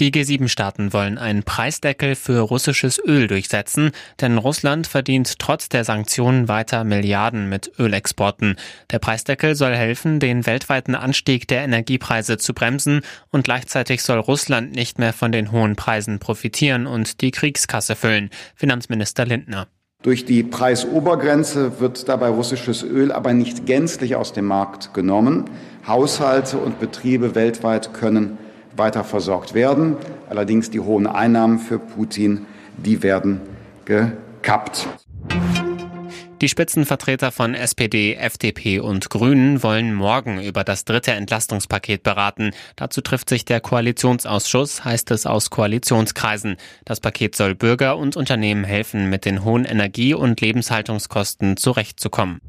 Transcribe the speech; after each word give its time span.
Die 0.00 0.10
G7-Staaten 0.10 0.94
wollen 0.94 1.18
einen 1.18 1.42
Preisdeckel 1.42 2.14
für 2.14 2.40
russisches 2.40 2.98
Öl 2.98 3.26
durchsetzen, 3.26 3.90
denn 4.22 4.38
Russland 4.38 4.86
verdient 4.86 5.38
trotz 5.38 5.68
der 5.68 5.84
Sanktionen 5.84 6.48
weiter 6.48 6.82
Milliarden 6.82 7.50
mit 7.50 7.70
Ölexporten. 7.78 8.56
Der 8.90 8.98
Preisdeckel 8.98 9.54
soll 9.54 9.76
helfen, 9.76 10.18
den 10.18 10.46
weltweiten 10.46 10.94
Anstieg 10.94 11.46
der 11.46 11.62
Energiepreise 11.62 12.38
zu 12.38 12.54
bremsen 12.54 13.02
und 13.30 13.44
gleichzeitig 13.44 14.02
soll 14.02 14.18
Russland 14.18 14.74
nicht 14.74 14.98
mehr 14.98 15.12
von 15.12 15.30
den 15.30 15.52
hohen 15.52 15.76
Preisen 15.76 16.18
profitieren 16.18 16.86
und 16.86 17.20
die 17.20 17.30
Kriegskasse 17.30 17.94
füllen. 17.94 18.30
Finanzminister 18.56 19.26
Lindner. 19.26 19.68
Durch 20.02 20.24
die 20.24 20.42
Preisobergrenze 20.42 21.80
wird 21.80 22.08
dabei 22.08 22.28
russisches 22.28 22.82
Öl 22.82 23.12
aber 23.12 23.34
nicht 23.34 23.66
gänzlich 23.66 24.16
aus 24.16 24.32
dem 24.32 24.46
Markt 24.46 24.94
genommen. 24.94 25.44
Haushalte 25.86 26.56
und 26.56 26.80
Betriebe 26.80 27.34
weltweit 27.34 27.92
können 27.92 28.38
weiter 28.76 29.04
versorgt 29.04 29.54
werden. 29.54 29.96
Allerdings 30.28 30.70
die 30.70 30.80
hohen 30.80 31.06
Einnahmen 31.06 31.58
für 31.58 31.78
Putin, 31.78 32.46
die 32.76 33.02
werden 33.02 33.40
gekappt. 33.84 34.88
Die 36.42 36.48
Spitzenvertreter 36.48 37.30
von 37.30 37.54
SPD, 37.54 38.14
FDP 38.14 38.80
und 38.80 39.10
Grünen 39.10 39.62
wollen 39.62 39.94
morgen 39.94 40.42
über 40.42 40.64
das 40.64 40.84
dritte 40.84 41.12
Entlastungspaket 41.12 42.02
beraten. 42.02 42.50
Dazu 42.74 43.00
trifft 43.00 43.28
sich 43.28 43.44
der 43.44 43.60
Koalitionsausschuss, 43.60 44.84
heißt 44.84 45.12
es 45.12 45.24
aus 45.24 45.50
Koalitionskreisen. 45.50 46.56
Das 46.84 46.98
Paket 46.98 47.36
soll 47.36 47.54
Bürger 47.54 47.96
und 47.96 48.16
Unternehmen 48.16 48.64
helfen, 48.64 49.08
mit 49.08 49.24
den 49.24 49.44
hohen 49.44 49.64
Energie- 49.64 50.14
und 50.14 50.40
Lebenshaltungskosten 50.40 51.56
zurechtzukommen. 51.56 52.40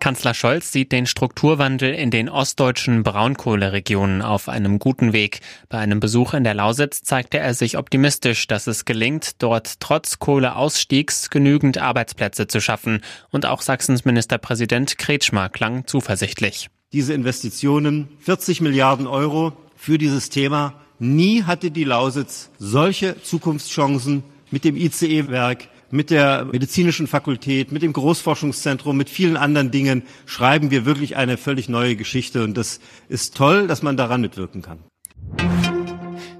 Kanzler 0.00 0.34
Scholz 0.34 0.72
sieht 0.72 0.90
den 0.90 1.06
Strukturwandel 1.06 1.94
in 1.94 2.10
den 2.10 2.28
ostdeutschen 2.28 3.02
Braunkohleregionen 3.02 4.22
auf 4.22 4.48
einem 4.48 4.78
guten 4.78 5.12
Weg. 5.12 5.40
Bei 5.68 5.78
einem 5.78 6.00
Besuch 6.00 6.34
in 6.34 6.42
der 6.42 6.54
Lausitz 6.54 7.02
zeigte 7.02 7.38
er 7.38 7.54
sich 7.54 7.78
optimistisch, 7.78 8.46
dass 8.46 8.66
es 8.66 8.84
gelingt, 8.84 9.42
dort 9.42 9.78
trotz 9.80 10.18
Kohleausstiegs 10.18 11.30
genügend 11.30 11.78
Arbeitsplätze 11.78 12.46
zu 12.46 12.60
schaffen. 12.60 13.02
Und 13.30 13.46
auch 13.46 13.60
Sachsens 13.60 14.04
Ministerpräsident 14.04 14.98
Kretschmer 14.98 15.48
klang 15.48 15.86
zuversichtlich. 15.86 16.70
Diese 16.92 17.14
Investitionen, 17.14 18.08
40 18.18 18.62
Milliarden 18.62 19.06
Euro 19.06 19.52
für 19.76 19.98
dieses 19.98 20.30
Thema. 20.30 20.74
Nie 20.98 21.44
hatte 21.44 21.70
die 21.70 21.84
Lausitz 21.84 22.50
solche 22.58 23.22
Zukunftschancen 23.22 24.24
mit 24.50 24.64
dem 24.64 24.76
ICE-Werk, 24.76 25.68
mit 25.90 26.10
der 26.10 26.44
medizinischen 26.44 27.06
Fakultät, 27.06 27.72
mit 27.72 27.82
dem 27.82 27.92
Großforschungszentrum, 27.92 28.96
mit 28.96 29.10
vielen 29.10 29.36
anderen 29.36 29.70
Dingen 29.70 30.02
schreiben 30.26 30.70
wir 30.70 30.84
wirklich 30.84 31.16
eine 31.16 31.36
völlig 31.36 31.68
neue 31.68 31.96
Geschichte. 31.96 32.44
Und 32.44 32.56
das 32.56 32.80
ist 33.08 33.36
toll, 33.36 33.66
dass 33.66 33.82
man 33.82 33.96
daran 33.96 34.20
mitwirken 34.20 34.62
kann. 34.62 34.78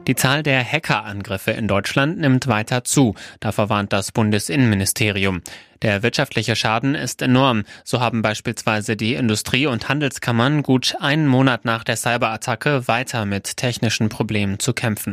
Die 0.06 0.14
Zahl 0.16 0.42
der 0.42 0.64
Hackerangriffe 0.64 1.52
in 1.52 1.68
Deutschland 1.68 2.18
nimmt 2.18 2.48
weiter 2.48 2.82
zu. 2.84 3.14
Davor 3.38 3.68
warnt 3.68 3.92
das 3.92 4.10
Bundesinnenministerium. 4.12 5.42
Der 5.82 6.02
wirtschaftliche 6.02 6.56
Schaden 6.56 6.94
ist 6.94 7.22
enorm. 7.22 7.62
So 7.84 8.00
haben 8.00 8.20
beispielsweise 8.20 8.96
die 8.96 9.14
Industrie- 9.14 9.66
und 9.66 9.88
Handelskammern 9.88 10.62
gut 10.62 10.96
einen 10.98 11.28
Monat 11.28 11.64
nach 11.64 11.84
der 11.84 11.96
Cyberattacke 11.96 12.88
weiter 12.88 13.24
mit 13.24 13.56
technischen 13.56 14.08
Problemen 14.08 14.58
zu 14.58 14.72
kämpfen. 14.72 15.12